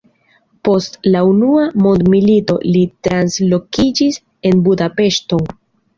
[0.67, 4.19] Post la unua mondmilito li translokiĝis
[4.51, 5.47] en Budapeŝton.